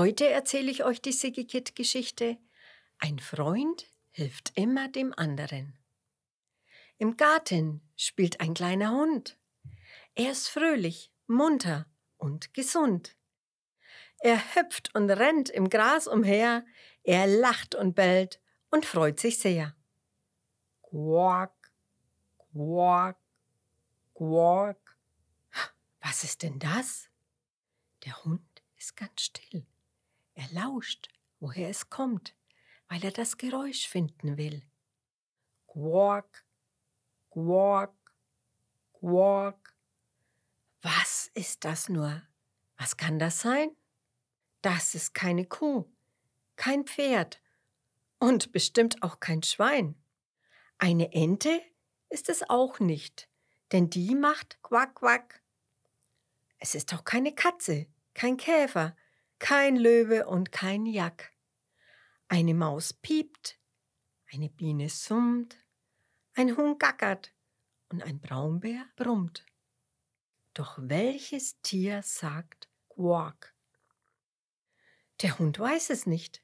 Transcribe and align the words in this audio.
Heute 0.00 0.30
erzähle 0.30 0.70
ich 0.70 0.82
euch 0.82 1.02
die 1.02 1.12
Sigikit-Geschichte. 1.12 2.38
Ein 3.00 3.18
Freund 3.18 3.86
hilft 4.12 4.50
immer 4.54 4.88
dem 4.88 5.12
anderen. 5.14 5.78
Im 6.96 7.18
Garten 7.18 7.82
spielt 7.96 8.40
ein 8.40 8.54
kleiner 8.54 8.92
Hund. 8.92 9.36
Er 10.14 10.30
ist 10.32 10.48
fröhlich, 10.48 11.12
munter 11.26 11.84
und 12.16 12.54
gesund. 12.54 13.14
Er 14.20 14.38
hüpft 14.54 14.94
und 14.94 15.10
rennt 15.10 15.50
im 15.50 15.68
Gras 15.68 16.06
umher, 16.06 16.64
er 17.02 17.26
lacht 17.26 17.74
und 17.74 17.94
bellt 17.94 18.40
und 18.70 18.86
freut 18.86 19.20
sich 19.20 19.38
sehr. 19.38 19.76
Quack, 20.80 21.74
quack, 22.54 23.18
quack. 24.14 24.96
Was 26.00 26.24
ist 26.24 26.42
denn 26.42 26.58
das? 26.58 27.10
Der 28.06 28.24
Hund 28.24 28.62
ist 28.78 28.96
ganz 28.96 29.20
still. 29.20 29.66
Er 30.40 30.48
lauscht, 30.52 31.10
woher 31.38 31.68
es 31.68 31.90
kommt, 31.90 32.34
weil 32.88 33.04
er 33.04 33.10
das 33.10 33.36
Geräusch 33.36 33.86
finden 33.86 34.38
will. 34.38 34.62
Quack, 35.66 36.46
quack, 37.30 37.92
quack. 38.94 39.74
Was 40.80 41.30
ist 41.34 41.66
das 41.66 41.90
nur? 41.90 42.22
Was 42.78 42.96
kann 42.96 43.18
das 43.18 43.40
sein? 43.40 43.76
Das 44.62 44.94
ist 44.94 45.12
keine 45.12 45.44
Kuh, 45.44 45.84
kein 46.56 46.86
Pferd 46.86 47.42
und 48.18 48.50
bestimmt 48.50 49.02
auch 49.02 49.20
kein 49.20 49.42
Schwein. 49.42 49.94
Eine 50.78 51.12
Ente 51.12 51.60
ist 52.08 52.30
es 52.30 52.48
auch 52.48 52.80
nicht, 52.80 53.28
denn 53.72 53.90
die 53.90 54.14
macht 54.14 54.62
Quack 54.62 54.94
Quack. 54.94 55.42
Es 56.58 56.74
ist 56.74 56.94
auch 56.94 57.04
keine 57.04 57.34
Katze, 57.34 57.88
kein 58.14 58.38
Käfer, 58.38 58.96
kein 59.40 59.74
Löwe 59.74 60.28
und 60.28 60.52
kein 60.52 60.86
Jack. 60.86 61.32
Eine 62.28 62.54
Maus 62.54 62.92
piept, 62.92 63.58
eine 64.32 64.48
Biene 64.48 64.88
summt, 64.88 65.56
ein 66.34 66.56
Huhn 66.56 66.78
gackert 66.78 67.32
und 67.88 68.04
ein 68.04 68.20
Braunbär 68.20 68.86
brummt. 68.94 69.44
Doch 70.54 70.78
welches 70.80 71.60
Tier 71.62 72.02
sagt 72.02 72.68
Quack? 72.88 73.54
Der 75.22 75.38
Hund 75.38 75.58
weiß 75.58 75.90
es 75.90 76.06
nicht. 76.06 76.42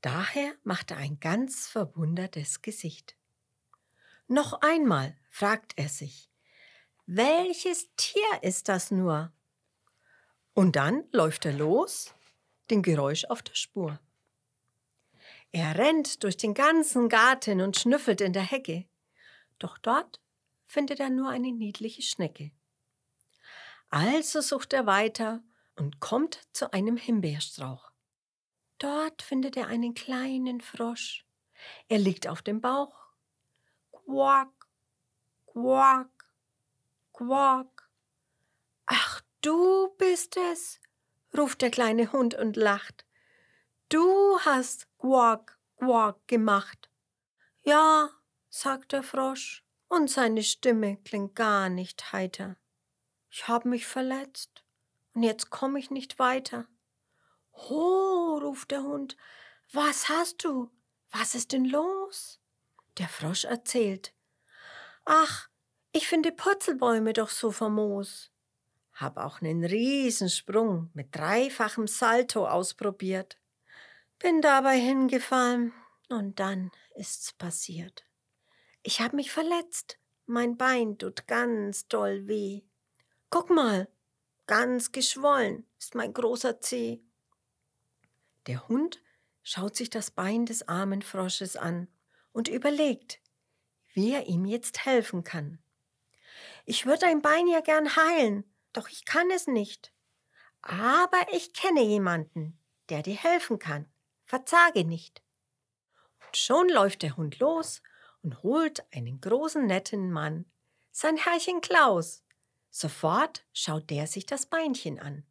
Daher 0.00 0.54
macht 0.62 0.92
er 0.92 0.98
ein 0.98 1.18
ganz 1.18 1.66
verwundertes 1.66 2.62
Gesicht. 2.62 3.16
Noch 4.28 4.60
einmal 4.60 5.18
fragt 5.28 5.72
er 5.76 5.88
sich, 5.88 6.30
welches 7.06 7.88
Tier 7.96 8.42
ist 8.42 8.68
das 8.68 8.90
nur? 8.90 9.32
Und 10.58 10.74
dann 10.74 11.04
läuft 11.12 11.44
er 11.44 11.52
los, 11.52 12.12
dem 12.68 12.82
Geräusch 12.82 13.26
auf 13.26 13.42
der 13.42 13.54
Spur. 13.54 14.00
Er 15.52 15.78
rennt 15.78 16.24
durch 16.24 16.36
den 16.36 16.52
ganzen 16.52 17.08
Garten 17.08 17.60
und 17.60 17.76
schnüffelt 17.76 18.20
in 18.20 18.32
der 18.32 18.42
Hecke. 18.42 18.88
Doch 19.60 19.78
dort 19.78 20.20
findet 20.64 20.98
er 20.98 21.10
nur 21.10 21.30
eine 21.30 21.52
niedliche 21.52 22.02
Schnecke. 22.02 22.50
Also 23.88 24.40
sucht 24.40 24.72
er 24.72 24.84
weiter 24.84 25.44
und 25.76 26.00
kommt 26.00 26.40
zu 26.52 26.72
einem 26.72 26.96
Himbeerstrauch. 26.96 27.92
Dort 28.78 29.22
findet 29.22 29.56
er 29.56 29.68
einen 29.68 29.94
kleinen 29.94 30.60
Frosch. 30.60 31.24
Er 31.88 32.00
liegt 32.00 32.26
auf 32.26 32.42
dem 32.42 32.60
Bauch. 32.60 32.98
Quack, 33.92 34.66
quack, 35.46 36.32
quack. 37.12 37.77
Du 39.40 39.88
bist 39.98 40.36
es, 40.36 40.80
ruft 41.36 41.62
der 41.62 41.70
kleine 41.70 42.10
Hund 42.10 42.34
und 42.34 42.56
lacht. 42.56 43.06
Du 43.88 44.38
hast 44.40 44.88
quack, 44.98 45.58
quack 45.76 46.26
gemacht. 46.26 46.90
Ja, 47.62 48.10
sagt 48.48 48.92
der 48.92 49.04
Frosch, 49.04 49.64
und 49.88 50.10
seine 50.10 50.42
Stimme 50.42 50.96
klingt 51.04 51.36
gar 51.36 51.68
nicht 51.68 52.12
heiter. 52.12 52.56
Ich 53.30 53.46
hab 53.46 53.64
mich 53.64 53.86
verletzt 53.86 54.64
und 55.14 55.22
jetzt 55.22 55.50
komme 55.50 55.78
ich 55.78 55.90
nicht 55.90 56.18
weiter. 56.18 56.66
Ho, 57.52 58.38
ruft 58.38 58.72
der 58.72 58.82
Hund, 58.82 59.16
was 59.72 60.08
hast 60.08 60.42
du? 60.44 60.70
Was 61.10 61.34
ist 61.34 61.52
denn 61.52 61.64
los? 61.64 62.40
Der 62.98 63.08
Frosch 63.08 63.44
erzählt. 63.44 64.12
Ach, 65.04 65.48
ich 65.92 66.08
finde 66.08 66.32
Purzelbäume 66.32 67.12
doch 67.12 67.30
so 67.30 67.50
famos. 67.50 68.30
Hab 69.00 69.16
auch 69.16 69.40
einen 69.40 69.64
Riesensprung 69.64 70.90
mit 70.94 71.14
dreifachem 71.14 71.86
Salto 71.86 72.46
ausprobiert. 72.46 73.38
Bin 74.18 74.40
dabei 74.40 74.78
hingefallen 74.78 75.72
und 76.08 76.40
dann 76.40 76.70
ist's 76.94 77.32
passiert. 77.32 78.04
Ich 78.82 79.00
hab 79.00 79.12
mich 79.12 79.30
verletzt. 79.30 79.98
Mein 80.26 80.56
Bein 80.56 80.98
tut 80.98 81.26
ganz 81.26 81.86
doll 81.88 82.26
weh. 82.26 82.62
Guck 83.30 83.50
mal, 83.50 83.88
Ganz 84.48 84.92
geschwollen 84.92 85.66
ist 85.78 85.94
mein 85.94 86.14
großer 86.14 86.58
Zeh. 86.58 87.02
Der 88.46 88.66
Hund 88.66 89.02
schaut 89.42 89.76
sich 89.76 89.90
das 89.90 90.10
Bein 90.10 90.46
des 90.46 90.66
armen 90.66 91.02
Frosches 91.02 91.54
an 91.54 91.86
und 92.32 92.48
überlegt, 92.48 93.20
wie 93.92 94.14
er 94.14 94.26
ihm 94.26 94.46
jetzt 94.46 94.86
helfen 94.86 95.22
kann. 95.22 95.58
Ich 96.64 96.86
würde 96.86 97.00
dein 97.00 97.20
Bein 97.20 97.46
ja 97.46 97.60
gern 97.60 97.94
heilen, 97.94 98.42
doch 98.78 98.88
ich 98.88 99.04
kann 99.04 99.28
es 99.30 99.48
nicht. 99.48 99.92
Aber 100.62 101.20
ich 101.32 101.52
kenne 101.52 101.82
jemanden, 101.82 102.60
der 102.90 103.02
dir 103.02 103.16
helfen 103.16 103.58
kann. 103.58 103.90
Verzage 104.22 104.84
nicht. 104.84 105.20
Und 106.24 106.36
schon 106.36 106.68
läuft 106.68 107.02
der 107.02 107.16
Hund 107.16 107.40
los 107.40 107.82
und 108.22 108.42
holt 108.44 108.84
einen 108.92 109.20
großen 109.20 109.66
netten 109.66 110.12
Mann, 110.12 110.44
sein 110.92 111.16
Herrchen 111.16 111.60
Klaus, 111.60 112.24
Sofort 112.70 113.44
schaut 113.52 113.90
der 113.90 114.06
sich 114.06 114.26
das 114.26 114.46
Beinchen 114.46 115.00
an. 115.00 115.24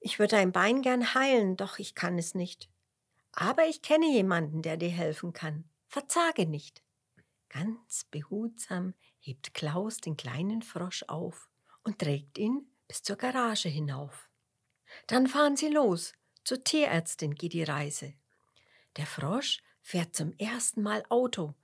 Ich 0.00 0.18
würde 0.18 0.36
dein 0.36 0.50
Bein 0.50 0.82
gern 0.82 1.14
heilen, 1.14 1.56
doch 1.56 1.78
ich 1.78 1.94
kann 1.94 2.18
es 2.18 2.34
nicht. 2.34 2.70
Aber 3.32 3.66
ich 3.66 3.82
kenne 3.82 4.10
jemanden, 4.10 4.62
der 4.62 4.76
dir 4.76 4.90
helfen 4.90 5.32
kann. 5.32 5.68
Verzage 5.86 6.46
nicht. 6.46 6.82
Ganz 7.50 8.04
behutsam 8.10 8.94
hebt 9.20 9.54
Klaus 9.54 9.98
den 9.98 10.16
kleinen 10.16 10.62
Frosch 10.62 11.04
auf 11.06 11.47
und 11.88 11.98
trägt 11.98 12.36
ihn 12.36 12.66
bis 12.86 13.02
zur 13.02 13.16
Garage 13.16 13.70
hinauf. 13.70 14.30
Dann 15.06 15.26
fahren 15.26 15.56
sie 15.56 15.68
los. 15.68 16.12
Zur 16.44 16.62
Tierärztin 16.62 17.34
geht 17.34 17.54
die 17.54 17.62
Reise. 17.62 18.12
Der 18.96 19.06
Frosch 19.06 19.62
fährt 19.80 20.14
zum 20.14 20.34
ersten 20.34 20.82
Mal 20.82 21.02
Auto. 21.08 21.54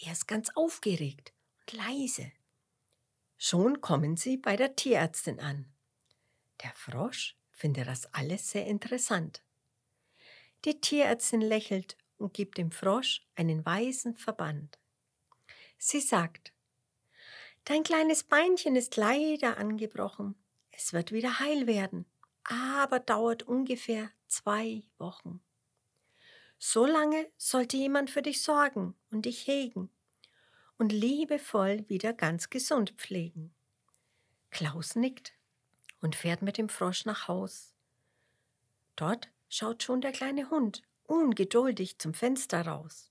Er 0.00 0.12
ist 0.12 0.26
ganz 0.26 0.48
aufgeregt 0.54 1.34
und 1.60 1.72
leise. 1.74 2.32
Schon 3.36 3.82
kommen 3.82 4.16
sie 4.16 4.38
bei 4.38 4.56
der 4.56 4.74
Tierärztin 4.74 5.38
an. 5.38 5.70
Der 6.62 6.72
Frosch 6.72 7.36
findet 7.50 7.88
das 7.88 8.06
alles 8.14 8.50
sehr 8.50 8.66
interessant. 8.66 9.42
Die 10.64 10.80
Tierärztin 10.80 11.42
lächelt 11.42 11.98
und 12.16 12.32
gibt 12.32 12.56
dem 12.56 12.70
Frosch 12.70 13.22
einen 13.34 13.66
weißen 13.66 14.14
Verband. 14.14 14.78
Sie 15.76 16.00
sagt, 16.00 16.52
Dein 17.68 17.82
kleines 17.82 18.24
Beinchen 18.24 18.76
ist 18.76 18.96
leider 18.96 19.58
angebrochen. 19.58 20.34
Es 20.70 20.94
wird 20.94 21.12
wieder 21.12 21.38
heil 21.38 21.66
werden, 21.66 22.06
aber 22.44 22.98
dauert 22.98 23.42
ungefähr 23.42 24.10
zwei 24.26 24.84
Wochen. 24.96 25.42
So 26.58 26.86
lange 26.86 27.30
sollte 27.36 27.76
jemand 27.76 28.08
für 28.08 28.22
dich 28.22 28.40
sorgen 28.40 28.94
und 29.10 29.26
dich 29.26 29.46
hegen 29.46 29.90
und 30.78 30.92
liebevoll 30.92 31.86
wieder 31.90 32.14
ganz 32.14 32.48
gesund 32.48 32.92
pflegen. 32.92 33.54
Klaus 34.48 34.96
nickt 34.96 35.34
und 36.00 36.16
fährt 36.16 36.40
mit 36.40 36.56
dem 36.56 36.70
Frosch 36.70 37.04
nach 37.04 37.28
Haus. 37.28 37.74
Dort 38.96 39.28
schaut 39.50 39.82
schon 39.82 40.00
der 40.00 40.12
kleine 40.12 40.48
Hund 40.48 40.84
ungeduldig 41.04 41.98
zum 41.98 42.14
Fenster 42.14 42.66
raus. 42.66 43.10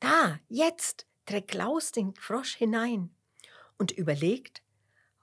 Da, 0.00 0.40
jetzt, 0.48 1.06
trägt 1.24 1.52
Klaus 1.52 1.92
den 1.92 2.16
Frosch 2.16 2.56
hinein 2.56 3.14
und 3.78 3.90
überlegt, 3.92 4.62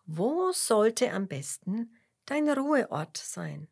wo 0.05 0.51
sollte 0.51 1.11
am 1.11 1.27
besten 1.27 1.95
dein 2.25 2.49
Ruheort 2.49 3.17
sein. 3.17 3.67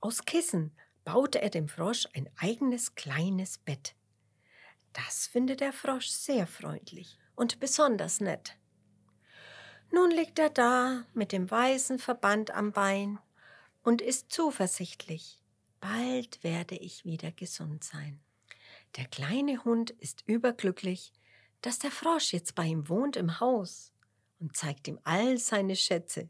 Aus 0.00 0.24
Kissen 0.24 0.76
baute 1.04 1.40
er 1.40 1.50
dem 1.50 1.68
Frosch 1.68 2.06
ein 2.14 2.28
eigenes 2.36 2.94
kleines 2.94 3.58
Bett. 3.58 3.94
Das 4.92 5.26
findet 5.26 5.60
der 5.60 5.72
Frosch 5.72 6.08
sehr 6.08 6.46
freundlich 6.46 7.18
und 7.34 7.60
besonders 7.60 8.20
nett. 8.20 8.56
Nun 9.92 10.10
liegt 10.10 10.38
er 10.38 10.50
da 10.50 11.04
mit 11.14 11.32
dem 11.32 11.50
weißen 11.50 11.98
Verband 11.98 12.50
am 12.50 12.72
Bein 12.72 13.18
und 13.82 14.02
ist 14.02 14.32
zuversichtlich. 14.32 15.40
Bald 15.80 16.42
werde 16.42 16.76
ich 16.76 17.04
wieder 17.04 17.30
gesund 17.30 17.84
sein. 17.84 18.20
Der 18.96 19.04
kleine 19.04 19.64
Hund 19.64 19.90
ist 19.90 20.24
überglücklich, 20.26 21.12
dass 21.62 21.78
der 21.78 21.90
Frosch 21.90 22.32
jetzt 22.32 22.54
bei 22.54 22.64
ihm 22.64 22.88
wohnt 22.88 23.16
im 23.16 23.40
Haus 23.40 23.92
und 24.38 24.56
zeigt 24.56 24.88
ihm 24.88 24.98
all 25.04 25.38
seine 25.38 25.76
Schätze, 25.76 26.28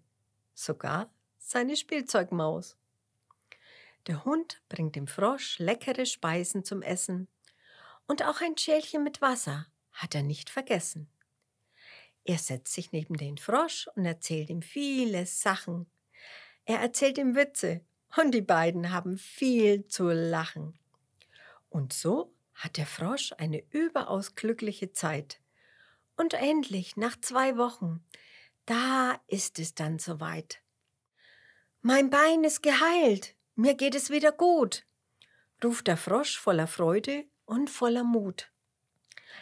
sogar 0.54 1.10
seine 1.38 1.76
Spielzeugmaus. 1.76 2.76
Der 4.06 4.24
Hund 4.24 4.62
bringt 4.68 4.96
dem 4.96 5.06
Frosch 5.06 5.58
leckere 5.58 6.06
Speisen 6.06 6.64
zum 6.64 6.82
Essen 6.82 7.28
und 8.06 8.22
auch 8.24 8.40
ein 8.40 8.56
Schälchen 8.56 9.02
mit 9.02 9.20
Wasser 9.20 9.66
hat 9.92 10.14
er 10.14 10.22
nicht 10.22 10.50
vergessen. 10.50 11.08
Er 12.24 12.38
setzt 12.38 12.72
sich 12.72 12.92
neben 12.92 13.16
den 13.16 13.38
Frosch 13.38 13.88
und 13.94 14.04
erzählt 14.04 14.50
ihm 14.50 14.62
viele 14.62 15.26
Sachen. 15.26 15.86
Er 16.64 16.80
erzählt 16.80 17.18
ihm 17.18 17.36
Witze 17.36 17.82
und 18.16 18.32
die 18.32 18.42
beiden 18.42 18.92
haben 18.92 19.18
viel 19.18 19.86
zu 19.86 20.08
lachen. 20.08 20.78
Und 21.68 21.92
so 21.92 22.32
hat 22.56 22.76
der 22.76 22.86
Frosch 22.86 23.32
eine 23.38 23.62
überaus 23.70 24.34
glückliche 24.34 24.92
Zeit. 24.92 25.40
Und 26.16 26.34
endlich, 26.34 26.96
nach 26.96 27.20
zwei 27.20 27.56
Wochen, 27.56 28.04
da 28.64 29.20
ist 29.28 29.58
es 29.58 29.74
dann 29.74 29.98
soweit. 29.98 30.62
Mein 31.82 32.10
Bein 32.10 32.42
ist 32.42 32.62
geheilt, 32.62 33.36
mir 33.54 33.74
geht 33.74 33.94
es 33.94 34.10
wieder 34.10 34.32
gut, 34.32 34.84
ruft 35.62 35.86
der 35.86 35.96
Frosch 35.96 36.38
voller 36.38 36.66
Freude 36.66 37.26
und 37.44 37.70
voller 37.70 38.04
Mut. 38.04 38.50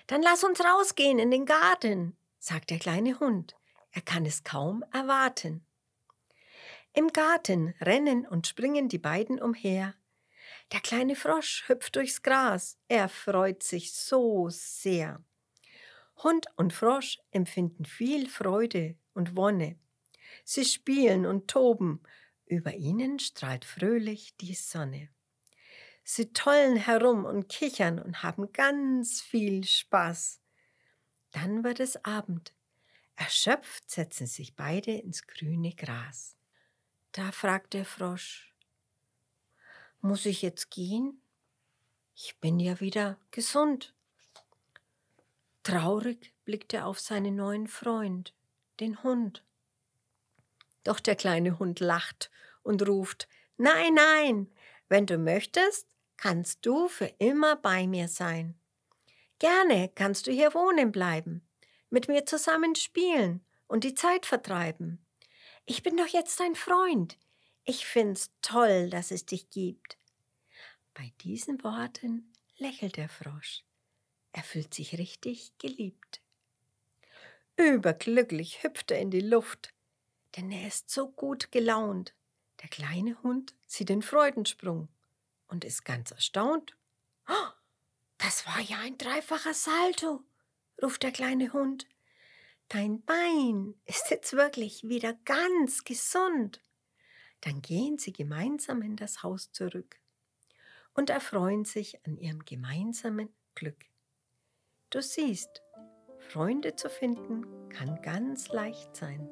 Dann 0.07 0.23
lass 0.23 0.45
uns 0.45 0.61
rausgehen 0.61 1.19
in 1.19 1.31
den 1.31 1.47
Garten, 1.47 2.17
sagt 2.39 2.71
der 2.71 2.79
kleine 2.79 3.19
Hund. 3.21 3.57
Er 3.93 4.03
kann 4.03 4.27
es 4.27 4.43
kaum 4.45 4.85
erwarten. 4.93 5.65
Im 6.93 7.09
Garten 7.09 7.75
rennen 7.81 8.27
und 8.27 8.47
springen 8.47 8.89
die 8.89 8.99
beiden 8.99 9.41
umher. 9.41 9.95
Der 10.73 10.81
kleine 10.81 11.17
Frosch 11.17 11.69
hüpft 11.69 11.97
durchs 11.97 12.23
Gras. 12.23 12.79
Er 12.89 13.09
freut 13.09 13.63
sich 13.63 13.93
so 13.93 14.49
sehr. 14.51 15.23
Hund 16.23 16.47
und 16.57 16.73
Frosch 16.73 17.19
empfinden 17.31 17.85
viel 17.85 18.29
Freude 18.29 18.97
und 19.15 19.37
Wonne. 19.37 19.79
Sie 20.45 20.65
spielen 20.65 21.27
und 21.27 21.49
toben. 21.49 22.03
Über 22.47 22.75
ihnen 22.75 23.19
strahlt 23.19 23.65
fröhlich 23.65 24.37
die 24.37 24.55
Sonne. 24.55 25.09
Sie 26.03 26.33
tollen 26.33 26.77
herum 26.77 27.25
und 27.25 27.49
kichern 27.49 27.99
und 27.99 28.23
haben 28.23 28.53
ganz 28.53 29.23
viel 29.23 29.65
Spaß. 29.65 30.41
Dann 31.31 31.65
wird 31.65 31.81
es 31.81 32.05
Abend. 32.05 32.55
Erschöpft 33.17 33.91
setzen 33.91 34.27
sich 34.27 34.55
beide 34.57 34.93
ins 34.93 35.27
grüne 35.27 35.75
Gras. 35.75 36.37
Da 37.13 37.33
fragt 37.33 37.75
der 37.75 37.85
Frosch, 37.85 38.54
muss 40.01 40.27
ich 40.27 40.43
jetzt 40.43 40.71
gehen? 40.71 41.21
Ich 42.15 42.39
bin 42.41 42.61
ja 42.61 42.81
wieder 42.81 43.19
gesund. 43.31 43.95
Traurig 45.63 46.33
blickt 46.45 46.75
er 46.75 46.87
auf 46.87 47.01
seinen 47.01 47.37
neuen 47.37 47.67
Freund, 47.67 48.35
den 48.81 49.03
Hund. 49.03 49.43
Doch 50.85 51.01
der 51.01 51.17
kleine 51.17 51.59
Hund 51.59 51.81
lacht 51.81 52.31
und 52.63 52.87
ruft, 52.87 53.29
Nein, 53.57 53.95
nein, 53.95 54.53
wenn 54.89 55.07
du 55.07 55.17
möchtest, 55.17 55.87
kannst 56.17 56.67
du 56.67 56.89
für 56.89 57.11
immer 57.19 57.57
bei 57.57 57.87
mir 57.87 58.09
sein. 58.09 58.59
Gerne 59.39 59.91
kannst 59.95 60.27
du 60.27 60.33
hier 60.33 60.55
wohnen 60.55 60.91
bleiben, 60.91 61.47
mit 61.89 62.09
mir 62.09 62.27
zusammen 62.27 62.75
spielen 62.75 63.45
und 63.69 63.85
die 63.85 63.95
Zeit 63.95 64.27
vertreiben. 64.27 65.05
Ich 65.67 65.83
bin 65.83 65.97
doch 65.97 66.09
jetzt 66.09 66.41
dein 66.41 66.55
Freund. 66.55 67.17
Ich 67.65 67.87
find's 67.87 68.31
toll, 68.43 68.91
dass 68.91 69.11
es 69.11 69.25
dich 69.25 69.49
gibt. 69.49 69.99
Bei 70.93 71.13
diesen 71.23 71.65
Worten 71.65 72.33
lächelt 72.59 72.97
der 72.97 73.09
Frosch. 73.09 73.65
Er 74.33 74.43
fühlt 74.43 74.75
sich 74.75 74.99
richtig 74.99 75.57
geliebt. 75.59 76.21
Überglücklich 77.57 78.63
hüpft 78.63 78.91
er 78.91 79.01
in 79.01 79.11
die 79.11 79.21
Luft, 79.21 79.73
denn 80.37 80.51
er 80.51 80.67
ist 80.67 80.91
so 80.91 81.11
gut 81.11 81.53
gelaunt. 81.53 82.15
Der 82.63 82.69
kleine 82.69 83.23
Hund 83.23 83.55
sieht 83.67 83.89
den 83.89 84.03
Freudensprung 84.03 84.89
und 85.47 85.65
ist 85.65 85.85
ganz 85.85 86.11
erstaunt. 86.11 86.77
Oh, 87.29 87.51
das 88.19 88.47
war 88.47 88.61
ja 88.61 88.79
ein 88.79 88.99
dreifacher 88.99 89.55
Salto, 89.55 90.23
ruft 90.83 91.03
der 91.03 91.13
kleine 91.13 91.53
Hund. 91.53 91.87
Dein 92.69 93.03
Bein 93.05 93.75
ist 93.85 94.11
jetzt 94.11 94.33
wirklich 94.33 94.83
wieder 94.85 95.15
ganz 95.25 95.85
gesund. 95.85 96.61
Dann 97.45 97.61
gehen 97.61 97.99
sie 97.99 98.13
gemeinsam 98.13 98.81
in 98.81 98.97
das 98.97 99.23
Haus 99.23 99.53
zurück 99.53 100.01
und 100.95 101.11
erfreuen 101.11 101.67
sich 101.67 101.99
an 102.07 102.17
ihrem 102.17 102.43
gemeinsamen 102.47 103.29
Glück. 103.55 103.85
Du 104.89 105.03
siehst, 105.03 105.63
Freunde 106.19 106.75
zu 106.75 106.89
finden 106.89 107.69
kann 107.69 108.01
ganz 108.01 108.49
leicht 108.49 108.97
sein. 108.97 109.29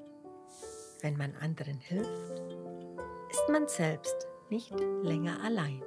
Wenn 1.01 1.17
man 1.17 1.35
anderen 1.37 1.79
hilft, 1.79 2.43
ist 3.31 3.49
man 3.49 3.67
selbst 3.67 4.27
nicht 4.51 4.79
länger 5.03 5.43
allein. 5.43 5.83